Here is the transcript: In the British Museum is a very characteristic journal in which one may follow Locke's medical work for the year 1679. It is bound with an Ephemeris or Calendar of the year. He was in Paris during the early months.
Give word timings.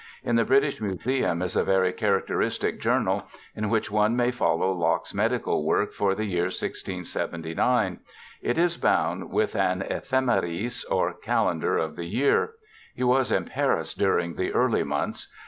In 0.23 0.35
the 0.35 0.45
British 0.45 0.81
Museum 0.81 1.43
is 1.43 1.55
a 1.55 1.63
very 1.63 1.93
characteristic 1.93 2.79
journal 2.79 3.27
in 3.55 3.69
which 3.69 3.91
one 3.91 4.15
may 4.15 4.31
follow 4.31 4.71
Locke's 4.71 5.13
medical 5.13 5.63
work 5.63 5.93
for 5.93 6.15
the 6.15 6.25
year 6.25 6.45
1679. 6.45 7.99
It 8.41 8.57
is 8.57 8.77
bound 8.77 9.29
with 9.29 9.55
an 9.55 9.83
Ephemeris 9.83 10.83
or 10.85 11.13
Calendar 11.13 11.77
of 11.77 11.95
the 11.97 12.05
year. 12.07 12.53
He 12.95 13.03
was 13.03 13.31
in 13.31 13.45
Paris 13.45 13.93
during 13.93 14.37
the 14.37 14.51
early 14.53 14.81
months. 14.81 15.31